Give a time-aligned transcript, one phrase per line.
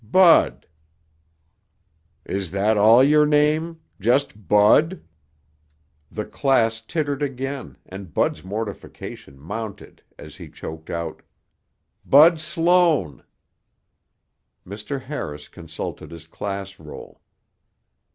[0.03, 0.65] "Bud."
[2.25, 3.81] "Is that all your name?
[3.99, 5.03] Just Bud?"
[6.11, 11.21] The class tittered again and Bud's mortification mounted as he choked out,
[12.03, 13.23] "Bud Sloan."
[14.65, 15.01] Mr.
[15.03, 17.21] Harris consulted his class roll.